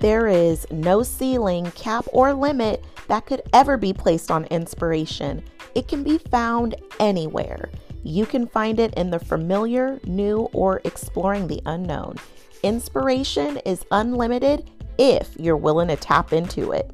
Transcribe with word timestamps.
There 0.00 0.28
is 0.28 0.64
no 0.70 1.02
ceiling, 1.02 1.72
cap, 1.72 2.06
or 2.12 2.32
limit 2.32 2.84
that 3.08 3.26
could 3.26 3.42
ever 3.52 3.76
be 3.76 3.92
placed 3.92 4.30
on 4.30 4.44
inspiration. 4.44 5.42
It 5.74 5.88
can 5.88 6.04
be 6.04 6.18
found 6.18 6.76
anywhere. 7.00 7.68
You 8.04 8.24
can 8.24 8.46
find 8.46 8.78
it 8.78 8.94
in 8.94 9.10
the 9.10 9.18
familiar, 9.18 9.98
new, 10.04 10.48
or 10.52 10.80
exploring 10.84 11.48
the 11.48 11.60
unknown. 11.66 12.16
Inspiration 12.62 13.56
is 13.58 13.84
unlimited 13.90 14.70
if 14.98 15.34
you're 15.36 15.56
willing 15.56 15.88
to 15.88 15.96
tap 15.96 16.32
into 16.32 16.72
it. 16.72 16.90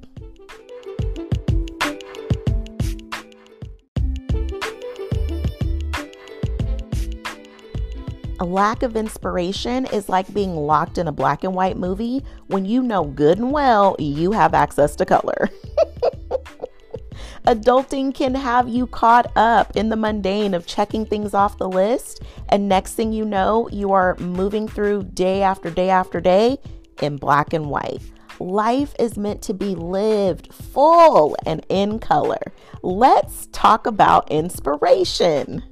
A 8.40 8.44
lack 8.44 8.82
of 8.82 8.96
inspiration 8.96 9.86
is 9.86 10.08
like 10.08 10.32
being 10.34 10.56
locked 10.56 10.98
in 10.98 11.06
a 11.06 11.12
black 11.12 11.44
and 11.44 11.54
white 11.54 11.76
movie 11.76 12.24
when 12.48 12.64
you 12.64 12.82
know 12.82 13.04
good 13.04 13.38
and 13.38 13.52
well 13.52 13.94
you 13.98 14.32
have 14.32 14.54
access 14.54 14.96
to 14.96 15.06
color. 15.06 15.48
Adulting 17.46 18.12
can 18.14 18.34
have 18.34 18.68
you 18.68 18.86
caught 18.86 19.30
up 19.36 19.76
in 19.76 19.88
the 19.88 19.96
mundane 19.96 20.54
of 20.54 20.66
checking 20.66 21.06
things 21.06 21.34
off 21.34 21.58
the 21.58 21.68
list, 21.68 22.22
and 22.48 22.68
next 22.68 22.94
thing 22.94 23.12
you 23.12 23.24
know, 23.24 23.68
you 23.70 23.92
are 23.92 24.16
moving 24.16 24.66
through 24.66 25.04
day 25.04 25.42
after 25.42 25.70
day 25.70 25.90
after 25.90 26.20
day 26.20 26.56
in 27.02 27.16
black 27.16 27.52
and 27.52 27.70
white. 27.70 28.00
Life 28.40 28.94
is 28.98 29.16
meant 29.16 29.42
to 29.42 29.54
be 29.54 29.74
lived 29.74 30.52
full 30.52 31.36
and 31.46 31.64
in 31.68 31.98
color. 31.98 32.40
Let's 32.82 33.46
talk 33.52 33.86
about 33.86 34.30
inspiration. 34.30 35.62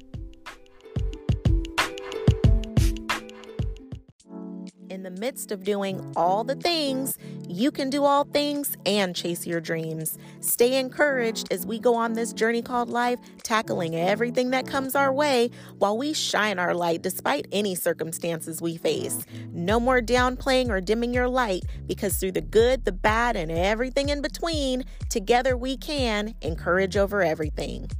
In 4.92 5.02
the 5.02 5.10
midst 5.10 5.50
of 5.50 5.64
doing 5.64 6.12
all 6.16 6.44
the 6.44 6.54
things, 6.54 7.16
you 7.48 7.70
can 7.70 7.88
do 7.88 8.04
all 8.04 8.24
things 8.24 8.76
and 8.84 9.16
chase 9.16 9.46
your 9.46 9.58
dreams. 9.60 10.18
Stay 10.40 10.78
encouraged 10.78 11.50
as 11.50 11.64
we 11.64 11.78
go 11.78 11.94
on 11.94 12.12
this 12.12 12.34
journey 12.34 12.60
called 12.60 12.90
life, 12.90 13.18
tackling 13.42 13.96
everything 13.96 14.50
that 14.50 14.66
comes 14.66 14.94
our 14.94 15.10
way 15.10 15.50
while 15.78 15.96
we 15.96 16.12
shine 16.12 16.58
our 16.58 16.74
light 16.74 17.00
despite 17.00 17.46
any 17.52 17.74
circumstances 17.74 18.60
we 18.60 18.76
face. 18.76 19.24
No 19.50 19.80
more 19.80 20.02
downplaying 20.02 20.68
or 20.68 20.82
dimming 20.82 21.14
your 21.14 21.28
light 21.28 21.62
because 21.86 22.18
through 22.18 22.32
the 22.32 22.42
good, 22.42 22.84
the 22.84 22.92
bad, 22.92 23.34
and 23.34 23.50
everything 23.50 24.10
in 24.10 24.20
between, 24.20 24.84
together 25.08 25.56
we 25.56 25.78
can 25.78 26.34
encourage 26.42 26.98
over 26.98 27.22
everything. 27.22 27.90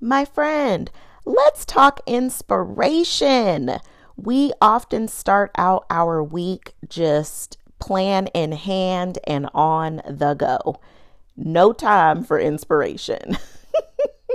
My 0.00 0.24
friend, 0.24 0.90
Let's 1.30 1.64
talk 1.64 2.00
inspiration. 2.08 3.78
We 4.16 4.52
often 4.60 5.06
start 5.06 5.52
out 5.56 5.86
our 5.88 6.24
week 6.24 6.74
just 6.88 7.56
plan 7.78 8.26
in 8.34 8.50
hand 8.50 9.20
and 9.28 9.48
on 9.54 10.02
the 10.08 10.34
go. 10.34 10.80
No 11.36 11.72
time 11.72 12.24
for 12.24 12.40
inspiration. 12.40 13.38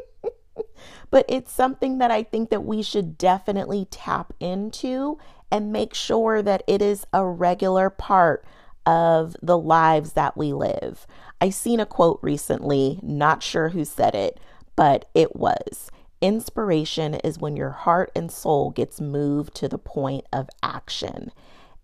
but 1.12 1.26
it's 1.28 1.52
something 1.52 1.98
that 1.98 2.12
I 2.12 2.24
think 2.24 2.50
that 2.50 2.64
we 2.64 2.82
should 2.82 3.18
definitely 3.18 3.90
tap 3.92 4.32
into 4.40 5.20
and 5.52 5.74
make 5.74 5.94
sure 5.94 6.42
that 6.42 6.64
it 6.66 6.82
is 6.82 7.06
a 7.12 7.26
regular 7.26 7.90
part 7.90 8.46
of 8.86 9.36
the 9.42 9.58
lives 9.58 10.14
that 10.14 10.38
we 10.38 10.54
live. 10.54 11.06
I 11.42 11.50
seen 11.50 11.82
a 11.82 11.86
quote 11.86 12.20
recently, 12.22 13.02
not 13.04 13.44
sure 13.44 13.68
who 13.68 13.84
said 13.84 14.16
it, 14.16 14.40
but 14.78 15.10
it 15.14 15.36
was 15.36 15.92
Inspiration 16.26 17.14
is 17.14 17.38
when 17.38 17.56
your 17.56 17.70
heart 17.70 18.12
and 18.16 18.32
soul 18.32 18.72
gets 18.72 19.00
moved 19.00 19.54
to 19.58 19.68
the 19.68 19.78
point 19.78 20.26
of 20.34 20.50
action. 20.64 21.32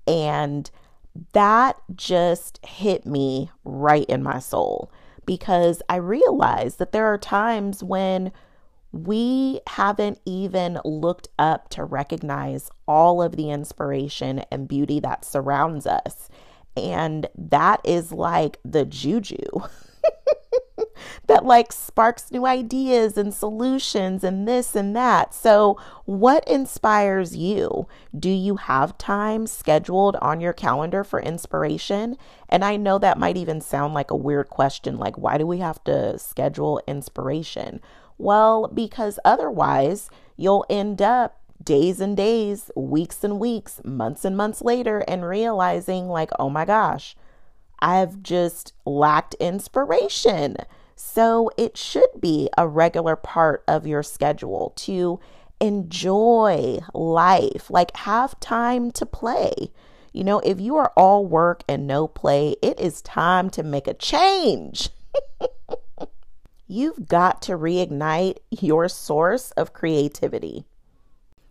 And 0.07 0.71
that 1.33 1.77
just 1.95 2.59
hit 2.65 3.05
me 3.05 3.51
right 3.63 4.05
in 4.05 4.23
my 4.23 4.39
soul 4.39 4.91
because 5.27 5.83
I 5.87 5.97
realized 5.97 6.79
that 6.79 6.91
there 6.91 7.05
are 7.05 7.19
times 7.19 7.83
when 7.83 8.31
we 8.91 9.59
haven't 9.67 10.19
even 10.25 10.79
looked 10.83 11.27
up 11.37 11.69
to 11.69 11.83
recognize 11.83 12.71
all 12.87 13.21
of 13.21 13.35
the 13.35 13.51
inspiration 13.51 14.39
and 14.51 14.67
beauty 14.67 14.99
that 15.01 15.23
surrounds 15.23 15.85
us. 15.85 16.29
And 16.75 17.27
that 17.37 17.79
is 17.83 18.11
like 18.11 18.57
the 18.65 18.85
juju. 18.85 19.37
that 21.27 21.45
like 21.45 21.71
sparks 21.71 22.31
new 22.31 22.45
ideas 22.45 23.17
and 23.17 23.33
solutions 23.33 24.23
and 24.23 24.47
this 24.47 24.75
and 24.75 24.95
that. 24.95 25.33
So, 25.33 25.77
what 26.05 26.47
inspires 26.47 27.35
you? 27.35 27.87
Do 28.17 28.29
you 28.29 28.55
have 28.57 28.97
time 28.97 29.47
scheduled 29.47 30.15
on 30.17 30.41
your 30.41 30.53
calendar 30.53 31.03
for 31.03 31.19
inspiration? 31.19 32.17
And 32.49 32.65
I 32.65 32.77
know 32.77 32.99
that 32.99 33.17
might 33.17 33.37
even 33.37 33.61
sound 33.61 33.93
like 33.93 34.11
a 34.11 34.15
weird 34.15 34.49
question 34.49 34.97
like, 34.97 35.17
why 35.17 35.37
do 35.37 35.47
we 35.47 35.59
have 35.59 35.83
to 35.85 36.19
schedule 36.19 36.81
inspiration? 36.87 37.81
Well, 38.17 38.67
because 38.67 39.19
otherwise, 39.25 40.09
you'll 40.37 40.65
end 40.69 41.01
up 41.01 41.39
days 41.63 41.99
and 41.99 42.15
days, 42.17 42.71
weeks 42.75 43.23
and 43.23 43.39
weeks, 43.39 43.81
months 43.83 44.25
and 44.25 44.35
months 44.35 44.61
later, 44.61 44.99
and 45.07 45.25
realizing, 45.25 46.07
like, 46.07 46.31
oh 46.37 46.49
my 46.49 46.65
gosh, 46.65 47.15
I've 47.79 48.21
just 48.21 48.73
lacked 48.85 49.33
inspiration. 49.35 50.57
So 51.03 51.49
it 51.57 51.77
should 51.77 52.21
be 52.21 52.47
a 52.57 52.67
regular 52.67 53.17
part 53.17 53.63
of 53.67 53.85
your 53.85 54.01
schedule 54.01 54.71
to 54.77 55.19
enjoy 55.59 56.79
life, 56.93 57.69
like 57.69 57.97
have 57.97 58.39
time 58.39 58.91
to 58.91 59.05
play. 59.05 59.71
You 60.13 60.23
know, 60.23 60.39
if 60.39 60.61
you 60.61 60.77
are 60.77 60.93
all 60.95 61.25
work 61.25 61.63
and 61.67 61.85
no 61.85 62.07
play, 62.07 62.55
it 62.61 62.79
is 62.79 63.01
time 63.01 63.49
to 63.49 63.63
make 63.63 63.87
a 63.87 63.93
change. 63.93 64.89
You've 66.67 67.07
got 67.09 67.41
to 67.41 67.57
reignite 67.57 68.37
your 68.49 68.87
source 68.87 69.51
of 69.51 69.73
creativity. 69.73 70.63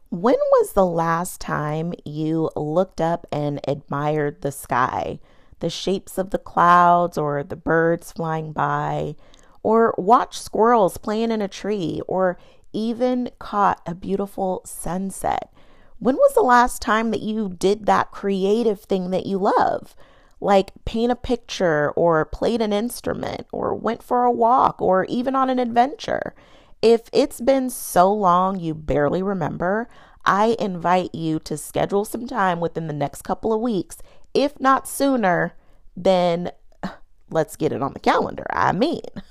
When 0.09 0.39
was 0.53 0.73
the 0.73 0.87
last 0.87 1.39
time 1.39 1.93
you 2.07 2.51
looked 2.57 3.01
up 3.01 3.27
and 3.31 3.61
admired 3.69 4.41
the 4.41 4.53
sky, 4.53 5.19
the 5.59 5.69
shapes 5.69 6.17
of 6.17 6.31
the 6.31 6.39
clouds 6.39 7.19
or 7.19 7.43
the 7.43 7.57
birds 7.57 8.13
flying 8.13 8.53
by? 8.53 9.17
Or 9.63 9.95
watch 9.99 10.41
squirrels 10.41 10.97
playing 10.97 11.31
in 11.31 11.43
a 11.43 11.49
tree, 11.49 12.01
or 12.07 12.39
even 12.73 13.31
caught 13.39 13.81
a 13.87 13.95
beautiful 13.95 14.63
sunset. 14.65 15.53
When 15.99 16.17
was 16.17 16.35
the 16.35 16.43
last 16.43 16.81
time 16.81 17.11
that 17.11 17.21
you 17.21 17.51
did 17.51 17.87
that 17.87 18.11
creative 18.11 18.81
thing 18.81 19.11
that 19.11 19.27
you 19.27 19.39
love? 19.39 19.95
Like 20.41 20.73
paint 20.87 21.13
a 21.13 21.17
picture, 21.17 21.91
or 21.91 22.25
played 22.25 22.63
an 22.63 22.73
instrument, 22.73 23.47
or 23.53 23.75
went 23.75 24.03
for 24.03 24.25
a 24.25 24.33
walk, 24.33 24.81
or 24.81 25.05
even 25.05 25.37
on 25.37 25.51
an 25.51 25.59
adventure. 25.59 26.35
If 26.81 27.11
it's 27.13 27.43
been 27.43 27.69
so 27.69 28.11
long 28.11 28.59
you 28.59 28.75
barely 28.75 29.23
remember, 29.23 29.89
I 30.25 30.57
invite 30.59 31.15
you 31.15 31.39
to 31.41 31.57
schedule 31.57 32.05
some 32.05 32.27
time 32.27 32.61
within 32.61 32.87
the 32.87 32.95
next 32.95 33.23
couple 33.23 33.53
of 33.53 33.61
weeks. 33.61 33.99
If 34.33 34.59
not 34.61 34.89
sooner, 34.89 35.55
then 35.97 36.53
uh, 36.83 36.89
let's 37.31 37.57
get 37.57 37.73
it 37.73 37.83
on 37.83 37.93
the 37.93 38.01
calendar. 38.01 38.47
I 38.51 38.73
mean, 38.73 39.03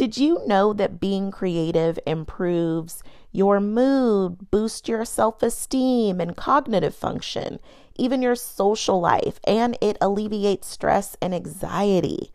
Did 0.00 0.16
you 0.16 0.40
know 0.46 0.72
that 0.72 0.98
being 0.98 1.30
creative 1.30 1.98
improves 2.06 3.02
your 3.32 3.60
mood, 3.60 4.50
boosts 4.50 4.88
your 4.88 5.04
self 5.04 5.42
esteem 5.42 6.22
and 6.22 6.34
cognitive 6.34 6.94
function, 6.94 7.58
even 7.96 8.22
your 8.22 8.34
social 8.34 8.98
life, 8.98 9.38
and 9.44 9.76
it 9.82 9.98
alleviates 10.00 10.68
stress 10.68 11.18
and 11.20 11.34
anxiety? 11.34 12.32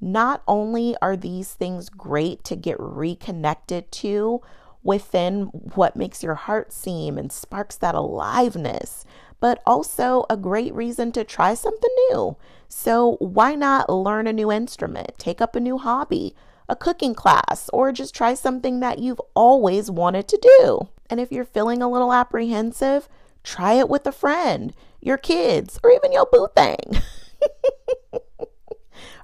Not 0.00 0.42
only 0.48 0.96
are 1.02 1.14
these 1.14 1.52
things 1.52 1.90
great 1.90 2.44
to 2.44 2.56
get 2.56 2.80
reconnected 2.80 3.92
to 3.92 4.40
within 4.82 5.42
what 5.74 5.96
makes 5.96 6.22
your 6.22 6.36
heart 6.36 6.72
seem 6.72 7.18
and 7.18 7.30
sparks 7.30 7.76
that 7.76 7.94
aliveness, 7.94 9.04
but 9.38 9.62
also 9.66 10.24
a 10.30 10.36
great 10.38 10.72
reason 10.72 11.12
to 11.12 11.24
try 11.24 11.52
something 11.52 11.94
new. 12.08 12.38
So, 12.68 13.16
why 13.18 13.54
not 13.54 13.90
learn 13.90 14.26
a 14.26 14.32
new 14.32 14.50
instrument, 14.50 15.18
take 15.18 15.42
up 15.42 15.54
a 15.54 15.60
new 15.60 15.76
hobby, 15.76 16.34
a 16.72 16.76
cooking 16.76 17.14
class, 17.14 17.68
or 17.72 17.92
just 17.92 18.14
try 18.14 18.32
something 18.32 18.80
that 18.80 18.98
you've 18.98 19.20
always 19.34 19.90
wanted 19.90 20.26
to 20.28 20.50
do? 20.58 20.88
And 21.10 21.20
if 21.20 21.30
you're 21.30 21.44
feeling 21.44 21.82
a 21.82 21.90
little 21.90 22.14
apprehensive, 22.14 23.08
try 23.44 23.74
it 23.74 23.90
with 23.90 24.06
a 24.06 24.12
friend, 24.12 24.72
your 25.00 25.18
kids, 25.18 25.78
or 25.84 25.90
even 25.90 26.12
your 26.12 26.26
boo 26.32 26.48
thing. 26.56 27.02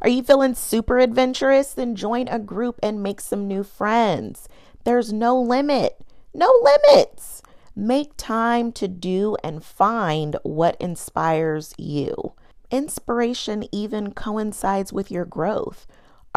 Are 0.02 0.08
you 0.10 0.22
feeling 0.22 0.54
super 0.54 0.98
adventurous? 0.98 1.72
Then 1.72 1.96
join 1.96 2.28
a 2.28 2.38
group 2.38 2.78
and 2.82 3.02
make 3.02 3.20
some 3.20 3.48
new 3.48 3.64
friends. 3.64 4.46
There's 4.84 5.10
no 5.10 5.40
limit, 5.40 5.98
no 6.34 6.52
limits. 6.62 7.42
Make 7.74 8.12
time 8.16 8.72
to 8.72 8.88
do 8.88 9.36
and 9.42 9.64
find 9.64 10.36
what 10.42 10.76
inspires 10.80 11.74
you. 11.78 12.34
Inspiration 12.70 13.64
even 13.72 14.12
coincides 14.12 14.92
with 14.92 15.10
your 15.10 15.24
growth. 15.24 15.86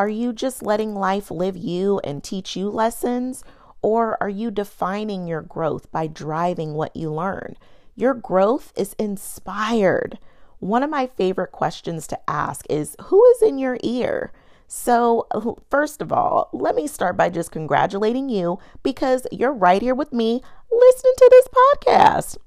Are 0.01 0.09
you 0.09 0.33
just 0.33 0.63
letting 0.63 0.95
life 0.95 1.29
live 1.29 1.55
you 1.55 1.99
and 2.03 2.23
teach 2.23 2.55
you 2.55 2.71
lessons? 2.71 3.43
Or 3.83 4.17
are 4.19 4.29
you 4.29 4.49
defining 4.49 5.27
your 5.27 5.43
growth 5.43 5.91
by 5.91 6.07
driving 6.07 6.73
what 6.73 6.95
you 6.95 7.13
learn? 7.13 7.55
Your 7.95 8.15
growth 8.15 8.73
is 8.75 8.95
inspired. 8.97 10.17
One 10.57 10.81
of 10.81 10.89
my 10.89 11.05
favorite 11.05 11.51
questions 11.51 12.07
to 12.07 12.19
ask 12.27 12.65
is 12.67 12.95
Who 13.09 13.23
is 13.25 13.43
in 13.43 13.59
your 13.59 13.77
ear? 13.83 14.31
So, 14.67 15.27
first 15.69 16.01
of 16.01 16.11
all, 16.11 16.49
let 16.51 16.73
me 16.73 16.87
start 16.87 17.15
by 17.15 17.29
just 17.29 17.51
congratulating 17.51 18.27
you 18.27 18.57
because 18.81 19.27
you're 19.31 19.53
right 19.53 19.83
here 19.83 19.93
with 19.93 20.11
me 20.11 20.41
listening 20.71 21.13
to 21.17 21.29
this 21.29 21.47
podcast. 21.77 22.37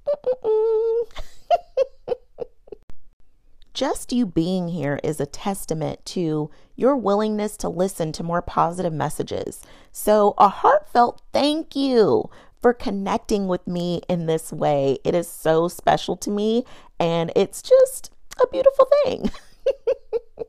just 3.75 4.13
you 4.13 4.25
being 4.25 4.69
here 4.69 5.01
is 5.03 5.21
a 5.21 5.27
testament 5.27 6.05
to 6.07 6.49
your 6.77 6.97
willingness 6.97 7.57
to 7.59 7.69
listen 7.69 8.13
to 8.13 8.23
more 8.23 8.41
positive 8.41 8.93
messages. 8.93 9.61
So, 9.93 10.35
a 10.39 10.49
heartfelt 10.49 11.21
thank 11.33 11.75
you 11.75 12.31
for 12.63 12.73
connecting 12.73 13.49
with 13.49 13.67
me 13.67 14.01
in 14.09 14.27
this 14.27 14.53
way. 14.53 14.99
It 15.05 15.15
is 15.15 15.29
so 15.29 15.69
special 15.69 16.17
to 16.19 16.31
me, 16.31 16.65
and 16.99 17.33
it's 17.35 17.61
just 17.61 18.13
a 18.43 18.47
beautiful 18.47 18.89
thing. 19.05 19.31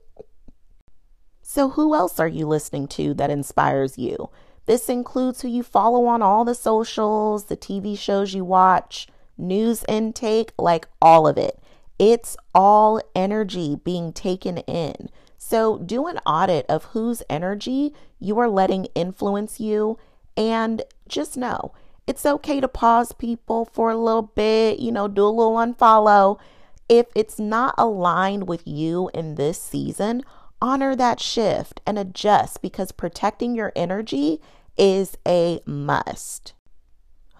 so, 1.41 1.69
who 1.69 1.95
else 1.95 2.19
are 2.19 2.27
you 2.27 2.47
listening 2.47 2.87
to 2.89 3.15
that 3.15 3.31
inspires 3.31 3.97
you? 3.97 4.29
This 4.67 4.87
includes 4.87 5.41
who 5.41 5.47
you 5.47 5.63
follow 5.63 6.05
on 6.05 6.21
all 6.21 6.45
the 6.45 6.55
socials, 6.55 7.45
the 7.45 7.57
TV 7.57 7.97
shows 7.97 8.33
you 8.33 8.45
watch, 8.45 9.07
news 9.37 9.83
intake, 9.87 10.53
like 10.57 10.87
all 11.01 11.27
of 11.27 11.37
it. 11.37 11.59
It's 11.97 12.35
all 12.53 13.01
energy 13.15 13.75
being 13.75 14.11
taken 14.11 14.59
in. 14.59 15.09
So 15.37 15.77
do 15.77 16.07
an 16.07 16.17
audit 16.25 16.65
of 16.67 16.85
whose 16.85 17.23
energy 17.29 17.93
you 18.19 18.37
are 18.39 18.49
letting 18.49 18.85
influence 18.95 19.59
you. 19.59 19.97
And 20.35 20.81
just 21.07 21.37
know 21.37 21.73
it's 22.07 22.25
okay 22.25 22.59
to 22.59 22.67
pause 22.67 23.11
people 23.11 23.65
for 23.65 23.89
a 23.89 23.97
little 23.97 24.21
bit, 24.21 24.79
you 24.79 24.91
know, 24.91 25.07
do 25.07 25.25
a 25.25 25.27
little 25.27 25.55
unfollow. 25.55 26.39
If 26.87 27.07
it's 27.15 27.39
not 27.39 27.73
aligned 27.77 28.47
with 28.47 28.67
you 28.67 29.09
in 29.13 29.35
this 29.35 29.59
season, 29.59 30.23
honor 30.61 30.95
that 30.95 31.19
shift 31.19 31.81
and 31.85 31.97
adjust 31.97 32.61
because 32.61 32.91
protecting 32.91 33.55
your 33.55 33.71
energy 33.75 34.39
is 34.77 35.17
a 35.27 35.61
must. 35.65 36.53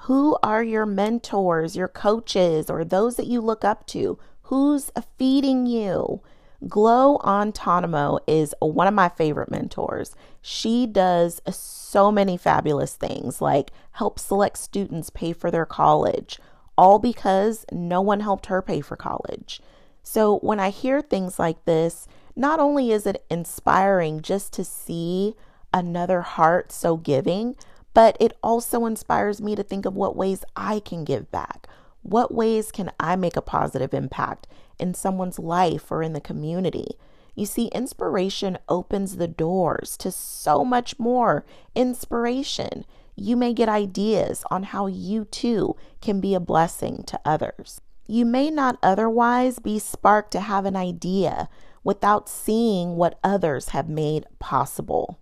Who 0.06 0.38
are 0.42 0.64
your 0.64 0.86
mentors, 0.86 1.76
your 1.76 1.88
coaches, 1.88 2.70
or 2.70 2.84
those 2.84 3.16
that 3.18 3.28
you 3.28 3.42
look 3.42 3.64
up 3.64 3.86
to? 3.88 4.20
Who's 4.50 4.92
feeding 5.18 5.66
you? 5.66 6.22
Glo 6.68 7.18
Atanmo 7.24 8.20
is 8.28 8.54
one 8.60 8.86
of 8.86 8.94
my 8.94 9.10
favorite 9.10 9.50
mentors. 9.50 10.16
She 10.40 10.86
does 10.86 11.42
so 11.50 12.12
many 12.12 12.38
fabulous 12.38 12.94
things 12.94 13.42
like 13.42 13.72
help 13.94 14.20
select 14.20 14.60
students 14.60 15.10
pay 15.10 15.34
for 15.34 15.50
their 15.50 15.66
college, 15.66 16.40
all 16.78 17.00
because 17.00 17.66
no 17.72 18.02
one 18.02 18.20
helped 18.20 18.46
her 18.46 18.62
pay 18.62 18.82
for 18.82 18.96
college. 18.96 19.62
So 20.04 20.38
when 20.40 20.60
I 20.60 20.70
hear 20.70 21.02
things 21.02 21.40
like 21.40 21.66
this, 21.66 22.08
not 22.36 22.60
only 22.60 22.92
is 22.92 23.08
it 23.08 23.26
inspiring 23.32 24.22
just 24.22 24.54
to 24.54 24.64
see 24.64 25.34
another 25.74 26.22
heart 26.22 26.72
so 26.72 26.98
giving, 26.98 27.56
but 27.96 28.16
it 28.20 28.38
also 28.44 28.86
inspires 28.86 29.42
me 29.42 29.56
to 29.56 29.64
think 29.64 29.88
of 29.88 29.96
what 29.96 30.16
ways 30.16 30.46
I 30.56 30.82
can 30.82 31.04
give 31.04 31.32
back. 31.32 31.68
What 32.06 32.32
ways 32.32 32.72
can 32.72 32.92
I 33.00 33.16
make 33.16 33.36
a 33.36 33.42
positive 33.42 33.92
impact 33.92 34.46
in 34.78 34.94
someone's 34.94 35.40
life 35.40 35.92
or 35.92 36.04
in 36.04 36.14
the 36.14 36.22
community? 36.22 37.00
You 37.34 37.48
see, 37.48 37.66
inspiration 37.70 38.60
opens 38.70 39.16
the 39.16 39.28
doors 39.28 39.98
to 39.98 40.12
so 40.12 40.64
much 40.64 41.00
more 41.00 41.48
inspiration. 41.74 42.86
You 43.16 43.36
may 43.36 43.56
get 43.56 43.70
ideas 43.70 44.44
on 44.52 44.64
how 44.64 44.86
you 44.86 45.26
too 45.26 45.76
can 46.00 46.22
be 46.22 46.36
a 46.36 46.40
blessing 46.40 47.02
to 47.08 47.20
others. 47.26 47.82
You 48.06 48.24
may 48.24 48.52
not 48.52 48.78
otherwise 48.84 49.58
be 49.58 49.80
sparked 49.80 50.30
to 50.34 50.42
have 50.42 50.66
an 50.66 50.76
idea 50.76 51.50
without 51.84 52.30
seeing 52.30 52.98
what 52.98 53.18
others 53.24 53.70
have 53.70 53.90
made 53.90 54.28
possible. 54.38 55.18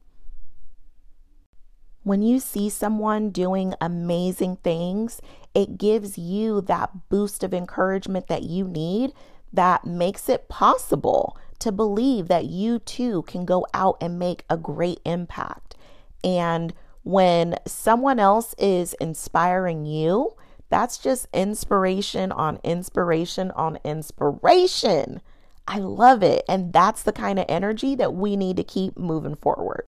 When 2.03 2.21
you 2.21 2.41
see 2.41 2.67
someone 2.67 3.29
doing 3.29 3.73
amazing 3.79 4.57
things, 4.57 5.21
it 5.53 5.77
gives 5.77 6.17
you 6.17 6.61
that 6.61 7.09
boost 7.09 7.43
of 7.43 7.53
encouragement 7.53 8.27
that 8.27 8.43
you 8.43 8.67
need 8.67 9.11
that 9.51 9.85
makes 9.85 10.29
it 10.29 10.49
possible 10.49 11.37
to 11.59 11.71
believe 11.71 12.27
that 12.27 12.45
you 12.45 12.79
too 12.79 13.21
can 13.23 13.45
go 13.45 13.65
out 13.73 13.97
and 14.01 14.19
make 14.19 14.43
a 14.49 14.57
great 14.57 14.99
impact. 15.05 15.75
And 16.23 16.73
when 17.03 17.55
someone 17.67 18.19
else 18.19 18.55
is 18.57 18.93
inspiring 18.95 19.85
you, 19.85 20.31
that's 20.69 20.97
just 20.97 21.27
inspiration 21.33 22.31
on 22.31 22.59
inspiration 22.63 23.51
on 23.51 23.77
inspiration. 23.83 25.21
I 25.67 25.77
love 25.77 26.23
it. 26.23 26.43
And 26.49 26.73
that's 26.73 27.03
the 27.03 27.11
kind 27.11 27.39
of 27.39 27.45
energy 27.47 27.95
that 27.95 28.13
we 28.13 28.35
need 28.35 28.57
to 28.57 28.63
keep 28.63 28.97
moving 28.97 29.35
forward. 29.35 29.85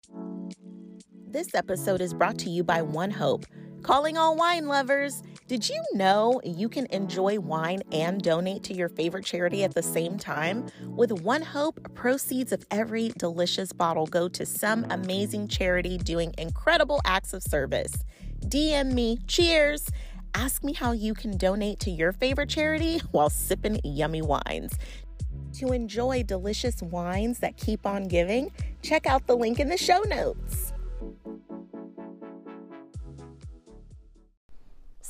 This 1.28 1.54
episode 1.54 2.00
is 2.00 2.12
brought 2.12 2.38
to 2.40 2.50
you 2.50 2.62
by 2.64 2.82
One 2.82 3.10
Hope. 3.10 3.46
Calling 3.82 4.16
all 4.16 4.36
wine 4.36 4.66
lovers. 4.66 5.24
Did 5.48 5.68
you 5.68 5.82
know 5.94 6.40
you 6.44 6.68
can 6.68 6.86
enjoy 6.86 7.40
wine 7.40 7.82
and 7.90 8.22
donate 8.22 8.62
to 8.64 8.74
your 8.74 8.88
favorite 8.88 9.24
charity 9.24 9.64
at 9.64 9.74
the 9.74 9.82
same 9.82 10.16
time? 10.18 10.66
With 10.86 11.10
One 11.10 11.42
Hope, 11.42 11.92
proceeds 11.94 12.52
of 12.52 12.64
every 12.70 13.08
delicious 13.18 13.72
bottle 13.72 14.06
go 14.06 14.28
to 14.28 14.46
some 14.46 14.86
amazing 14.90 15.48
charity 15.48 15.98
doing 15.98 16.32
incredible 16.38 17.00
acts 17.04 17.32
of 17.32 17.42
service. 17.42 17.92
DM 18.46 18.92
me, 18.92 19.18
cheers! 19.26 19.90
Ask 20.34 20.62
me 20.62 20.72
how 20.74 20.92
you 20.92 21.12
can 21.12 21.36
donate 21.36 21.80
to 21.80 21.90
your 21.90 22.12
favorite 22.12 22.48
charity 22.48 23.00
while 23.10 23.30
sipping 23.30 23.80
yummy 23.82 24.22
wines. 24.22 24.72
To 25.54 25.72
enjoy 25.72 26.22
delicious 26.22 26.80
wines 26.82 27.40
that 27.40 27.56
keep 27.56 27.84
on 27.84 28.04
giving, 28.04 28.52
check 28.80 29.06
out 29.06 29.26
the 29.26 29.36
link 29.36 29.58
in 29.58 29.68
the 29.68 29.76
show 29.76 30.00
notes. 30.02 30.72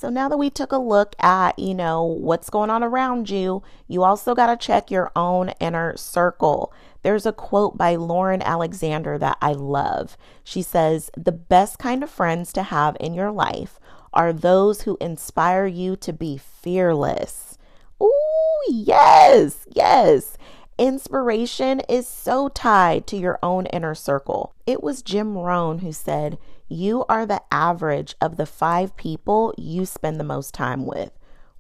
So 0.02 0.10
now 0.10 0.28
that 0.31 0.37
we 0.37 0.50
took 0.50 0.72
a 0.72 0.78
look 0.78 1.14
at, 1.20 1.56
you 1.60 1.75
know, 1.76 2.02
what's 2.02 2.50
going 2.50 2.70
on 2.70 2.82
around 2.82 3.31
you, 3.31 3.62
you 3.87 4.02
also 4.02 4.34
got 4.34 4.49
to 4.49 4.56
check 4.56 4.90
your 4.90 5.12
own 5.14 5.50
inner 5.60 5.96
circle. 5.96 6.72
There's 7.02 7.25
a 7.25 7.32
quote 7.32 7.78
by 7.78 7.94
Lauren 7.94 8.43
Alexander 8.43 9.16
that 9.19 9.38
I 9.40 9.52
love. 9.52 10.16
She 10.43 10.60
says, 10.60 11.12
The 11.16 11.31
best 11.31 11.78
kind 11.78 12.02
of 12.02 12.10
friends 12.10 12.52
to 12.54 12.64
have 12.64 12.96
in 12.99 13.14
your 13.14 13.31
life 13.31 13.78
are 14.12 14.32
those 14.32 14.81
who 14.81 14.99
inspire 15.00 15.66
you 15.66 15.94
to 15.94 16.12
be 16.12 16.37
fearless. 16.37 17.56
Ooh, 18.02 18.64
yes, 18.68 19.68
yes. 19.71 20.37
Inspiration 20.78 21.78
is 21.88 22.09
so 22.09 22.49
tied 22.49 23.06
to 23.06 23.16
your 23.16 23.38
own 23.40 23.66
inner 23.66 23.94
circle. 23.94 24.52
It 24.66 24.82
was 24.82 25.02
Jim 25.02 25.38
Rohn 25.38 25.78
who 25.78 25.92
said, 25.92 26.38
You 26.73 27.05
are 27.07 27.26
the 27.26 27.43
average 27.52 28.14
of 28.19 28.38
the 28.38 28.47
five 28.47 28.97
people 28.97 29.52
you 29.59 29.85
spend 29.85 30.19
the 30.19 30.25
most 30.25 30.55
time 30.55 30.87
with. 30.87 31.11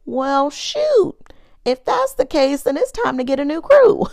Well, 0.06 0.48
shoot. 0.48 1.14
If 1.66 1.84
that's 1.84 2.14
the 2.14 2.24
case, 2.24 2.62
then 2.62 2.78
it's 2.78 2.90
time 2.90 3.18
to 3.18 3.24
get 3.24 3.38
a 3.38 3.44
new 3.44 3.60
crew. 3.60 4.06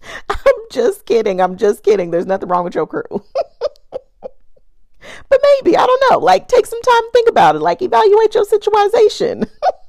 I'm 0.30 0.54
just 0.72 1.04
kidding. 1.04 1.42
I'm 1.42 1.58
just 1.58 1.82
kidding. 1.82 2.10
There's 2.10 2.24
nothing 2.24 2.48
wrong 2.48 2.64
with 2.64 2.74
your 2.74 2.86
crew. 2.86 3.02
but 4.22 4.40
maybe, 5.28 5.76
I 5.76 5.84
don't 5.84 6.04
know. 6.10 6.16
Like, 6.18 6.48
take 6.48 6.64
some 6.64 6.80
time 6.80 7.02
think 7.12 7.28
about 7.28 7.56
it. 7.56 7.60
Like, 7.60 7.82
evaluate 7.82 8.34
your 8.34 8.46
situation. 8.46 9.44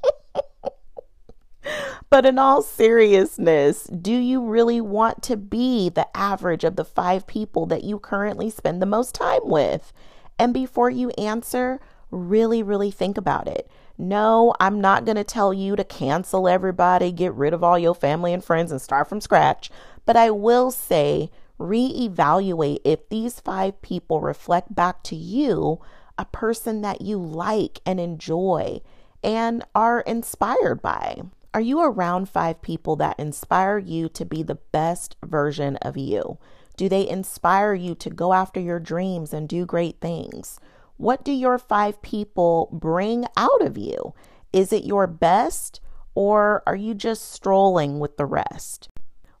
But 2.10 2.26
in 2.26 2.38
all 2.38 2.60
seriousness, 2.60 3.84
do 3.84 4.12
you 4.12 4.44
really 4.44 4.82
want 4.82 5.22
to 5.22 5.36
be 5.38 5.88
the 5.88 6.14
average 6.14 6.62
of 6.62 6.76
the 6.76 6.84
five 6.84 7.26
people 7.26 7.64
that 7.66 7.84
you 7.84 7.98
currently 7.98 8.50
spend 8.50 8.82
the 8.82 8.86
most 8.86 9.14
time 9.14 9.40
with? 9.44 9.94
And 10.38 10.52
before 10.52 10.90
you 10.90 11.08
answer, 11.10 11.80
really, 12.10 12.62
really 12.62 12.90
think 12.90 13.16
about 13.16 13.48
it. 13.48 13.70
No, 13.96 14.52
I'm 14.60 14.78
not 14.78 15.06
going 15.06 15.16
to 15.16 15.24
tell 15.24 15.54
you 15.54 15.74
to 15.76 15.84
cancel 15.84 16.48
everybody, 16.48 17.12
get 17.12 17.32
rid 17.32 17.54
of 17.54 17.64
all 17.64 17.78
your 17.78 17.94
family 17.94 18.34
and 18.34 18.44
friends, 18.44 18.70
and 18.70 18.82
start 18.82 19.08
from 19.08 19.22
scratch. 19.22 19.70
But 20.04 20.16
I 20.16 20.30
will 20.30 20.70
say, 20.70 21.30
reevaluate 21.58 22.80
if 22.84 23.08
these 23.08 23.40
five 23.40 23.80
people 23.82 24.20
reflect 24.20 24.74
back 24.74 25.02
to 25.04 25.16
you 25.16 25.80
a 26.18 26.24
person 26.26 26.82
that 26.82 27.00
you 27.00 27.16
like 27.18 27.80
and 27.86 28.00
enjoy 28.00 28.80
and 29.22 29.64
are 29.74 30.00
inspired 30.00 30.82
by. 30.82 31.22
Are 31.54 31.60
you 31.60 31.82
around 31.82 32.30
five 32.30 32.62
people 32.62 32.96
that 32.96 33.18
inspire 33.18 33.76
you 33.76 34.08
to 34.10 34.24
be 34.24 34.42
the 34.42 34.54
best 34.54 35.16
version 35.22 35.76
of 35.76 35.98
you? 35.98 36.38
Do 36.78 36.88
they 36.88 37.06
inspire 37.06 37.74
you 37.74 37.94
to 37.96 38.08
go 38.08 38.32
after 38.32 38.58
your 38.58 38.80
dreams 38.80 39.34
and 39.34 39.46
do 39.46 39.66
great 39.66 40.00
things? 40.00 40.58
What 40.96 41.24
do 41.24 41.32
your 41.32 41.58
five 41.58 42.00
people 42.00 42.70
bring 42.72 43.26
out 43.36 43.60
of 43.60 43.76
you? 43.76 44.14
Is 44.54 44.72
it 44.72 44.84
your 44.84 45.06
best 45.06 45.80
or 46.14 46.62
are 46.66 46.76
you 46.76 46.94
just 46.94 47.30
strolling 47.30 48.00
with 48.00 48.16
the 48.16 48.26
rest? 48.26 48.88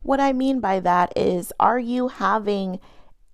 What 0.02 0.20
I 0.20 0.34
mean 0.34 0.60
by 0.60 0.80
that 0.80 1.16
is, 1.16 1.52
are 1.58 1.78
you 1.78 2.08
having 2.08 2.78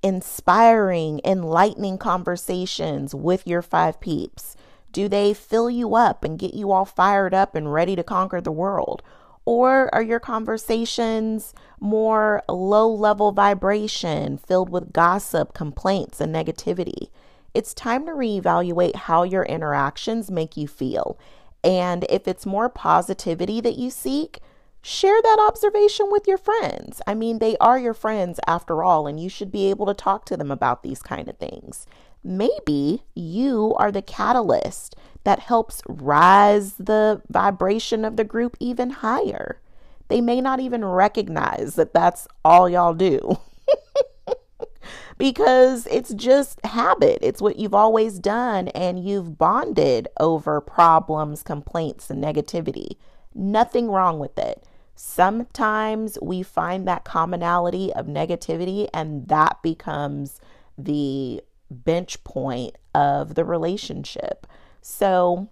inspiring, 0.03 1.21
enlightening 1.25 1.99
conversations 1.99 3.13
with 3.13 3.45
your 3.47 3.63
five 3.63 4.01
peeps? 4.01 4.55
Do 4.99 5.09
they 5.09 5.33
fill 5.33 5.71
you 5.71 5.95
up 5.95 6.25
and 6.25 6.41
get 6.41 6.55
you 6.55 6.73
all 6.73 6.85
fired 6.85 7.33
up 7.33 7.55
and 7.55 7.73
ready 7.73 7.95
to 7.95 8.03
conquer 8.03 8.41
the 8.41 8.51
world? 8.51 9.01
Or 9.45 9.95
are 9.95 10.03
your 10.03 10.19
conversations 10.19 11.55
more 11.79 12.43
low 12.49 12.93
level 12.93 13.31
vibration 13.31 14.39
filled 14.39 14.71
with 14.71 14.93
gossip, 14.93 15.55
complaints, 15.55 16.21
and 16.21 16.35
negativity? 16.35 17.11
It's 17.55 17.75
time 17.75 18.07
to 18.07 18.11
reevaluate 18.11 18.97
how 18.97 19.23
your 19.23 19.45
interactions 19.45 20.33
make 20.33 20.57
you 20.57 20.67
feel. 20.67 21.17
And 21.63 22.05
if 22.11 22.27
it's 22.27 22.45
more 22.45 22.69
positivity 22.69 23.61
that 23.61 23.79
you 23.79 23.91
seek, 23.91 24.41
share 24.83 25.23
that 25.23 25.47
observation 25.49 26.07
with 26.11 26.27
your 26.27 26.39
friends. 26.39 27.01
I 27.07 27.15
mean, 27.15 27.39
they 27.39 27.57
are 27.59 27.79
your 27.79 27.95
friends 27.95 28.41
after 28.49 28.83
all, 28.83 29.07
and 29.07 29.21
you 29.21 29.29
should 29.29 29.53
be 29.53 29.71
able 29.71 29.87
to 29.87 29.95
talk 29.95 30.25
to 30.25 30.37
them 30.37 30.51
about 30.51 30.83
these 30.83 31.03
kind 31.03 31.29
of 31.29 31.39
things. 31.39 31.87
Maybe 32.23 33.05
you 33.15 33.75
are 33.79 33.93
the 33.93 34.03
catalyst 34.03 34.97
that 35.25 35.41
helps 35.41 35.83
rise 35.89 36.75
the 36.75 37.23
vibration 37.29 38.05
of 38.05 38.17
the 38.17 38.25
group 38.25 38.57
even 38.61 38.91
higher. 38.91 39.61
They 40.09 40.21
may 40.21 40.41
not 40.41 40.61
even 40.61 40.85
recognize 40.85 41.75
that 41.75 41.93
that's 41.93 42.27
all 42.45 42.69
y'all 42.69 42.95
do. 42.95 43.39
because 45.19 45.87
it's 45.89 46.15
just 46.15 46.65
habit. 46.65 47.19
It's 47.21 47.43
what 47.43 47.59
you've 47.59 47.75
always 47.75 48.19
done, 48.19 48.69
and 48.69 49.05
you've 49.05 49.37
bonded 49.37 50.09
over 50.19 50.61
problems, 50.61 51.43
complaints, 51.43 52.09
and 52.09 52.23
negativity. 52.23 52.97
Nothing 53.35 53.91
wrong 53.91 54.19
with 54.19 54.39
it. 54.39 54.65
Sometimes 54.95 56.19
we 56.23 56.43
find 56.43 56.89
that 56.89 57.05
commonality 57.05 57.93
of 57.93 58.07
negativity, 58.07 58.89
and 58.95 59.29
that 59.29 59.61
becomes 59.63 60.41
the 60.77 61.43
bench 61.71 62.23
point 62.25 62.77
of 62.95 63.35
the 63.35 63.45
relationship. 63.45 64.47
So 64.81 65.49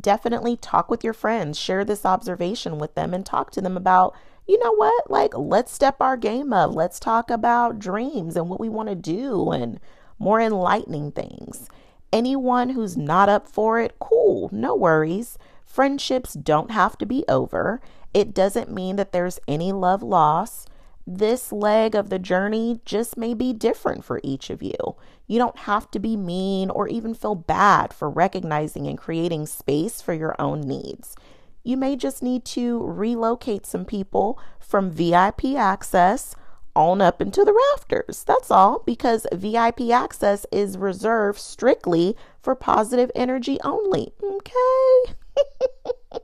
definitely 0.00 0.56
talk 0.56 0.90
with 0.90 1.04
your 1.04 1.12
friends, 1.12 1.58
share 1.58 1.84
this 1.84 2.04
observation 2.04 2.78
with 2.78 2.94
them, 2.94 3.14
and 3.14 3.24
talk 3.24 3.50
to 3.52 3.60
them 3.60 3.76
about, 3.76 4.14
you 4.46 4.58
know 4.58 4.74
what, 4.74 5.10
like, 5.10 5.36
let's 5.36 5.72
step 5.72 6.00
our 6.00 6.16
game 6.16 6.52
up. 6.52 6.74
Let's 6.74 7.00
talk 7.00 7.30
about 7.30 7.78
dreams 7.78 8.36
and 8.36 8.48
what 8.48 8.60
we 8.60 8.68
want 8.68 8.88
to 8.88 8.94
do 8.94 9.50
and 9.50 9.80
more 10.18 10.40
enlightening 10.40 11.12
things. 11.12 11.68
Anyone 12.12 12.70
who's 12.70 12.96
not 12.96 13.28
up 13.28 13.48
for 13.48 13.80
it, 13.80 13.98
cool, 13.98 14.48
no 14.52 14.74
worries. 14.74 15.38
Friendships 15.64 16.34
don't 16.34 16.70
have 16.70 16.96
to 16.98 17.06
be 17.06 17.24
over. 17.28 17.80
It 18.14 18.32
doesn't 18.32 18.72
mean 18.72 18.96
that 18.96 19.12
there's 19.12 19.40
any 19.46 19.72
love 19.72 20.02
loss 20.02 20.66
this 21.06 21.52
leg 21.52 21.94
of 21.94 22.10
the 22.10 22.18
journey 22.18 22.80
just 22.84 23.16
may 23.16 23.32
be 23.32 23.52
different 23.52 24.04
for 24.04 24.20
each 24.24 24.50
of 24.50 24.62
you. 24.62 24.74
You 25.26 25.38
don't 25.38 25.58
have 25.60 25.90
to 25.92 25.98
be 25.98 26.16
mean 26.16 26.68
or 26.70 26.88
even 26.88 27.14
feel 27.14 27.34
bad 27.34 27.92
for 27.92 28.10
recognizing 28.10 28.86
and 28.86 28.98
creating 28.98 29.46
space 29.46 30.00
for 30.00 30.12
your 30.12 30.34
own 30.40 30.62
needs. 30.62 31.14
You 31.62 31.76
may 31.76 31.96
just 31.96 32.22
need 32.22 32.44
to 32.46 32.82
relocate 32.84 33.66
some 33.66 33.84
people 33.84 34.38
from 34.60 34.90
VIP 34.90 35.56
access 35.56 36.34
on 36.74 37.00
up 37.00 37.22
into 37.22 37.44
the 37.44 37.58
rafters. 37.72 38.22
That's 38.24 38.50
all, 38.50 38.80
because 38.84 39.26
VIP 39.32 39.90
access 39.90 40.44
is 40.52 40.76
reserved 40.76 41.38
strictly 41.38 42.16
for 42.40 42.54
positive 42.54 43.10
energy 43.14 43.58
only. 43.64 44.12
Okay? 44.22 45.14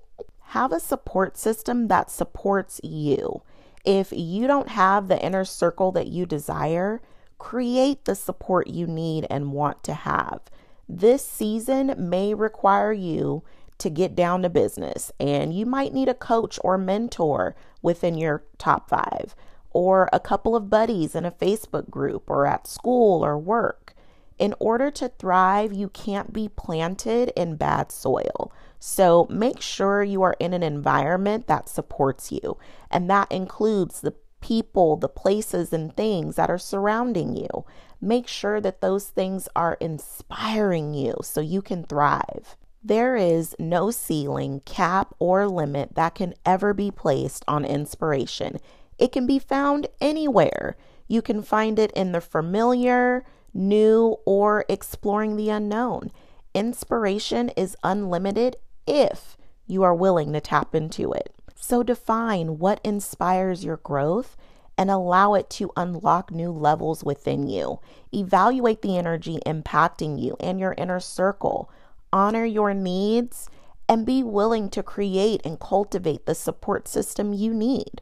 Have 0.47 0.73
a 0.73 0.81
support 0.81 1.37
system 1.37 1.89
that 1.89 2.11
supports 2.11 2.81
you. 2.85 3.43
If 3.85 4.13
you 4.13 4.47
don't 4.47 4.69
have 4.69 5.09
the 5.09 5.21
inner 5.21 5.45
circle 5.45 5.93
that 5.93 6.09
you 6.09 6.25
desire, 6.27 7.03
create 7.39 8.05
the 8.05 8.15
support 8.15 8.69
you 8.69 8.87
need 8.87 9.27
and 9.29 9.53
want 9.53 9.83
to 9.85 9.95
have. 9.95 10.41
This 10.89 11.25
season 11.25 11.95
may 11.99 12.35
require 12.35 12.93
you 12.93 13.43
to 13.79 13.91
get 13.91 14.15
down 14.15 14.43
to 14.43 14.49
business, 14.49 15.11
and 15.19 15.53
you 15.53 15.67
might 15.67 15.93
need 15.93 16.09
a 16.09 16.15
coach 16.15 16.59
or 16.63 16.79
mentor 16.79 17.57
within 17.81 18.17
your 18.17 18.45
top 18.59 18.89
five, 18.89 19.35
or 19.71 20.09
a 20.13 20.21
couple 20.21 20.55
of 20.55 20.71
buddies 20.71 21.17
in 21.17 21.25
a 21.25 21.33
Facebook 21.33 21.91
group, 21.91 22.31
or 22.31 22.47
at 22.47 22.69
school 22.69 23.25
or 23.25 23.37
work. 23.37 23.95
In 24.39 24.55
order 24.61 24.91
to 24.93 25.09
thrive, 25.09 25.73
you 25.73 25.89
can't 25.89 26.33
be 26.33 26.49
planted 26.49 27.33
in 27.37 27.57
bad 27.57 27.91
soil. 27.91 28.53
So 28.85 29.29
make 29.31 29.61
sure 29.61 30.03
you 30.03 30.23
are 30.23 30.35
in 30.41 30.53
an 30.53 30.65
environment 30.65 31.47
that 31.47 31.69
supports 31.69 32.33
you, 32.33 32.59
and 32.91 33.09
that 33.09 33.31
includes 33.31 34.01
the 34.01 34.15
people, 34.41 34.97
the 34.97 35.09
places, 35.09 35.73
and 35.73 35.97
things 35.97 36.35
that 36.35 36.51
are 36.51 36.59
surrounding 36.59 37.37
you. 37.37 37.65
Make 38.01 38.27
sure 38.27 38.61
that 38.61 38.81
those 38.81 39.07
things 39.07 39.49
are 39.55 39.79
inspiring 39.81 40.95
you 40.95 41.15
so 41.23 41.41
you 41.41 41.63
can 41.63 41.85
thrive. 41.85 42.57
There 42.83 43.15
is 43.15 43.55
no 43.57 43.93
ceiling, 43.93 44.63
cap, 44.65 45.15
or 45.21 45.47
limit 45.47 45.95
that 45.95 46.17
can 46.17 46.35
ever 46.45 46.75
be 46.75 46.91
placed 46.91 47.45
on 47.47 47.65
inspiration. 47.65 48.59
It 48.99 49.13
can 49.13 49.29
be 49.29 49.39
found 49.39 49.87
anywhere. 50.01 50.77
You 51.07 51.23
can 51.23 51.45
find 51.45 51.79
it 51.79 51.93
in 51.93 52.11
the 52.11 52.21
familiar, 52.21 53.25
new, 53.55 54.17
or 54.27 54.65
exploring 54.69 55.37
the 55.37 55.51
unknown. 55.51 56.11
Inspiration 56.53 57.49
is 57.51 57.77
unlimited 57.83 58.57
if 58.87 59.37
you 59.67 59.83
are 59.83 59.95
willing 59.95 60.33
to 60.33 60.41
tap 60.41 60.75
into 60.75 61.13
it. 61.13 61.35
So 61.55 61.83
define 61.83 62.59
what 62.59 62.81
inspires 62.83 63.65
your 63.65 63.79
growth 63.79 64.37
and 64.77 64.91
allow 64.91 65.35
it 65.35 65.49
to 65.51 65.71
unlock 65.77 66.31
new 66.31 66.51
levels 66.51 67.05
within 67.05 67.47
you. 67.47 67.79
Evaluate 68.13 68.83
the 68.83 68.97
energy 68.97 69.39
impacting 69.47 70.21
you 70.21 70.37
and 70.41 70.59
your 70.59 70.75
inner 70.77 71.01
circle. 71.01 71.71
Honor 72.13 72.45
your 72.45 72.75
needs 72.75 73.49
and 73.89 74.07
be 74.07 74.23
willing 74.23 74.71
to 74.71 74.83
create 74.83 75.41
and 75.45 75.61
cultivate 75.61 76.27
the 76.27 76.35
support 76.35 76.89
system 76.89 77.33
you 77.33 77.53
need. 77.53 78.01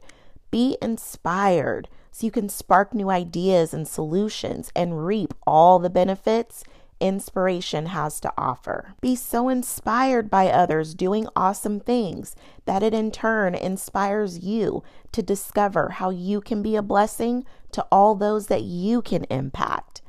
Be 0.49 0.77
inspired 0.81 1.87
so 2.11 2.25
you 2.25 2.31
can 2.31 2.49
spark 2.49 2.93
new 2.93 3.09
ideas 3.09 3.73
and 3.73 3.87
solutions 3.87 4.71
and 4.75 5.05
reap 5.05 5.33
all 5.45 5.79
the 5.79 5.89
benefits 5.89 6.63
inspiration 7.01 7.87
has 7.87 8.19
to 8.21 8.31
offer. 8.37 8.93
Be 9.01 9.15
so 9.15 9.49
inspired 9.49 10.29
by 10.29 10.47
others 10.47 10.93
doing 10.93 11.27
awesome 11.35 11.79
things 11.79 12.35
that 12.65 12.83
it 12.83 12.93
in 12.93 13.11
turn 13.11 13.55
inspires 13.55 14.39
you 14.39 14.83
to 15.11 15.21
discover 15.21 15.89
how 15.89 16.09
you 16.09 16.39
can 16.39 16.61
be 16.61 16.75
a 16.75 16.81
blessing 16.81 17.43
to 17.71 17.85
all 17.91 18.15
those 18.15 18.47
that 18.47 18.61
you 18.63 19.01
can 19.01 19.25
impact. 19.25 20.01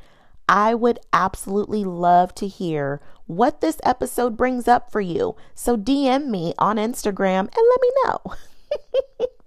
I 0.49 0.75
would 0.75 0.99
absolutely 1.13 1.85
love 1.85 2.35
to 2.37 2.47
hear 2.47 3.01
what 3.27 3.61
this 3.61 3.79
episode 3.85 4.37
brings 4.37 4.69
up 4.69 4.93
for 4.93 5.01
you. 5.01 5.35
So 5.55 5.77
DM 5.77 6.27
me 6.27 6.53
on 6.59 6.77
Instagram 6.77 7.41
and 7.41 7.51
let 7.55 7.81
me 7.81 7.91
know. 8.05 8.21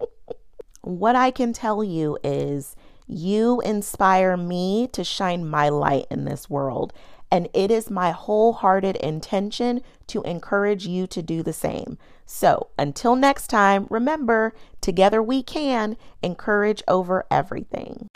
what 0.82 1.14
I 1.16 1.30
can 1.30 1.52
tell 1.52 1.84
you 1.84 2.18
is 2.24 2.74
you 3.06 3.60
inspire 3.60 4.36
me 4.36 4.88
to 4.92 5.04
shine 5.04 5.46
my 5.46 5.68
light 5.68 6.06
in 6.10 6.24
this 6.24 6.50
world. 6.50 6.92
And 7.30 7.48
it 7.52 7.70
is 7.70 7.90
my 7.90 8.12
wholehearted 8.12 8.96
intention 8.96 9.82
to 10.08 10.22
encourage 10.22 10.86
you 10.86 11.06
to 11.08 11.22
do 11.22 11.42
the 11.42 11.52
same. 11.52 11.98
So 12.24 12.68
until 12.78 13.16
next 13.16 13.48
time, 13.48 13.86
remember, 13.90 14.54
together 14.80 15.22
we 15.22 15.42
can 15.42 15.96
encourage 16.22 16.82
over 16.86 17.24
everything. 17.30 18.08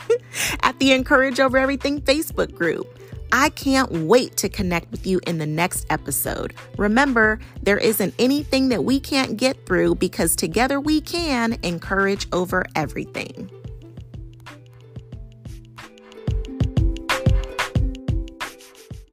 at 0.62 0.78
the 0.78 0.92
Encourage 0.92 1.40
Over 1.40 1.56
Everything 1.56 2.02
Facebook 2.02 2.54
group. 2.54 2.95
I 3.32 3.50
can't 3.50 3.90
wait 3.90 4.36
to 4.38 4.48
connect 4.48 4.90
with 4.90 5.06
you 5.06 5.20
in 5.26 5.38
the 5.38 5.46
next 5.46 5.86
episode. 5.90 6.54
Remember, 6.76 7.38
there 7.62 7.78
isn't 7.78 8.14
anything 8.18 8.68
that 8.70 8.84
we 8.84 9.00
can't 9.00 9.36
get 9.36 9.66
through 9.66 9.96
because 9.96 10.36
together 10.36 10.80
we 10.80 11.00
can 11.00 11.58
encourage 11.62 12.26
over 12.32 12.66
everything. 12.74 13.50